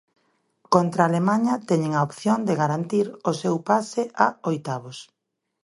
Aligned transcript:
Contra 0.73 1.01
Alemaña 1.05 1.55
teñen 1.69 1.91
a 1.95 2.01
opción 2.07 2.39
de 2.47 2.57
garantir 2.61 3.07
o 3.29 3.31
seu 3.41 3.55
pase 3.69 4.03
a 4.25 4.27
oitavos. 4.49 4.97